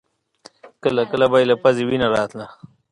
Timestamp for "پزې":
1.63-1.83